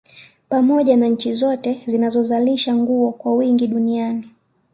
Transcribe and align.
Pamoja 0.49 0.95
na 0.97 1.07
nchi 1.07 1.35
zote 1.35 1.81
zinazozalisha 1.85 2.75
nguo 2.75 3.11
kwa 3.11 3.33
wingi 3.35 3.67
Duniani 3.67 4.29